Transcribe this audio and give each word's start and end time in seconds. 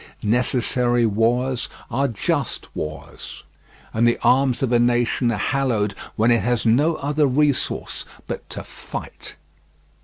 Necessary 0.23 1.05
wars 1.05 1.69
are 1.91 2.07
just 2.07 2.75
wars, 2.75 3.43
and 3.93 4.07
the 4.07 4.17
arms 4.23 4.63
of 4.63 4.71
a 4.71 4.79
nation 4.79 5.31
are 5.31 5.37
hallowed 5.37 5.93
when 6.15 6.31
it 6.31 6.41
has 6.41 6.65
no 6.65 6.95
other 6.95 7.27
resource 7.27 8.03
but 8.25 8.49
to 8.49 8.63
fight. 8.63 9.35